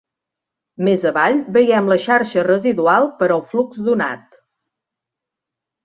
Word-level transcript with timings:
Més 0.87 1.05
avall 1.09 1.37
veiem 1.57 1.91
la 1.93 1.99
xarxa 2.07 2.47
residual 2.49 3.07
per 3.21 3.31
al 3.39 3.47
flux 3.53 3.87
donat. 3.91 4.27